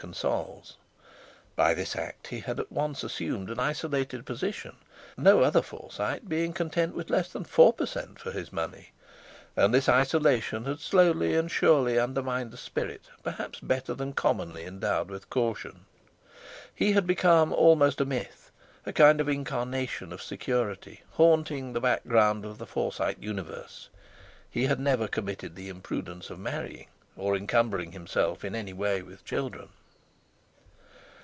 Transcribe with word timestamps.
consols. 0.01 0.77
By 1.55 1.75
this 1.75 1.95
act 1.95 2.25
he 2.29 2.39
had 2.39 2.59
at 2.59 2.71
once 2.71 3.03
assumed 3.03 3.51
an 3.51 3.59
isolated 3.59 4.25
position, 4.25 4.77
no 5.15 5.41
other 5.41 5.61
Forsyte 5.61 6.27
being 6.27 6.53
content 6.53 6.95
with 6.95 7.11
less 7.11 7.31
than 7.31 7.43
four 7.43 7.71
per 7.71 7.85
cent. 7.85 8.17
for 8.19 8.31
his 8.31 8.51
money; 8.51 8.93
and 9.55 9.71
this 9.71 9.87
isolation 9.87 10.65
had 10.65 10.79
slowly 10.79 11.35
and 11.35 11.51
surely 11.51 11.99
undermined 11.99 12.51
a 12.51 12.57
spirit 12.57 13.09
perhaps 13.21 13.59
better 13.59 13.93
than 13.93 14.13
commonly 14.13 14.63
endowed 14.65 15.11
with 15.11 15.29
caution. 15.29 15.85
He 16.73 16.93
had 16.93 17.05
become 17.05 17.53
almost 17.53 18.01
a 18.01 18.05
myth—a 18.05 18.93
kind 18.93 19.21
of 19.21 19.29
incarnation 19.29 20.11
of 20.11 20.23
security 20.23 21.03
haunting 21.11 21.73
the 21.73 21.79
background 21.79 22.43
of 22.43 22.57
the 22.57 22.65
Forsyte 22.65 23.21
universe. 23.21 23.89
He 24.49 24.63
had 24.63 24.79
never 24.79 25.07
committed 25.07 25.55
the 25.55 25.69
imprudence 25.69 26.31
of 26.31 26.39
marrying, 26.39 26.87
or 27.15 27.35
encumbering 27.37 27.91
himself 27.91 28.43
in 28.43 28.55
any 28.55 28.73
way 28.73 29.03
with 29.03 29.23
children. 29.23 29.69